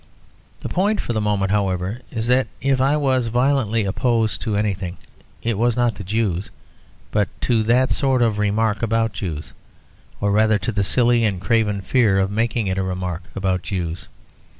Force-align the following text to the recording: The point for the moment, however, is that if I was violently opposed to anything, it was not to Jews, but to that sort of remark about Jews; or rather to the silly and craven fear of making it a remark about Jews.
The 0.61 0.67
point 0.67 0.99
for 0.99 1.13
the 1.13 1.21
moment, 1.21 1.51
however, 1.51 1.99
is 2.09 2.25
that 2.25 2.47
if 2.59 2.81
I 2.81 2.97
was 2.97 3.27
violently 3.27 3.85
opposed 3.85 4.41
to 4.41 4.57
anything, 4.57 4.97
it 5.43 5.59
was 5.59 5.75
not 5.75 5.93
to 5.97 6.03
Jews, 6.03 6.49
but 7.11 7.29
to 7.41 7.61
that 7.61 7.91
sort 7.91 8.23
of 8.23 8.39
remark 8.39 8.81
about 8.81 9.13
Jews; 9.13 9.53
or 10.19 10.31
rather 10.31 10.57
to 10.57 10.71
the 10.71 10.83
silly 10.83 11.23
and 11.23 11.39
craven 11.39 11.81
fear 11.81 12.17
of 12.17 12.31
making 12.31 12.65
it 12.65 12.79
a 12.79 12.83
remark 12.83 13.21
about 13.35 13.61
Jews. 13.61 14.07